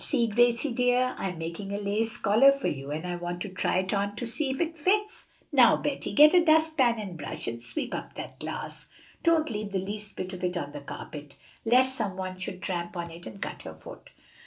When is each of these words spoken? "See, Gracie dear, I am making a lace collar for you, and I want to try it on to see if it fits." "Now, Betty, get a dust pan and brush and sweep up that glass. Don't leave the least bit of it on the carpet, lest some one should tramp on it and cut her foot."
"See, 0.03 0.25
Gracie 0.25 0.71
dear, 0.71 1.13
I 1.19 1.29
am 1.29 1.37
making 1.37 1.71
a 1.71 1.77
lace 1.77 2.17
collar 2.17 2.53
for 2.53 2.67
you, 2.67 2.89
and 2.89 3.05
I 3.05 3.17
want 3.17 3.39
to 3.43 3.49
try 3.49 3.77
it 3.77 3.93
on 3.93 4.15
to 4.15 4.25
see 4.25 4.49
if 4.49 4.59
it 4.59 4.75
fits." 4.75 5.27
"Now, 5.51 5.77
Betty, 5.77 6.11
get 6.11 6.33
a 6.33 6.43
dust 6.43 6.75
pan 6.75 6.97
and 6.97 7.15
brush 7.15 7.45
and 7.45 7.61
sweep 7.61 7.93
up 7.93 8.15
that 8.15 8.39
glass. 8.39 8.87
Don't 9.21 9.51
leave 9.51 9.71
the 9.71 9.77
least 9.77 10.15
bit 10.15 10.33
of 10.33 10.43
it 10.43 10.57
on 10.57 10.71
the 10.71 10.81
carpet, 10.81 11.35
lest 11.65 11.95
some 11.95 12.17
one 12.17 12.39
should 12.39 12.63
tramp 12.63 12.97
on 12.97 13.11
it 13.11 13.27
and 13.27 13.39
cut 13.39 13.61
her 13.61 13.75
foot." 13.75 14.09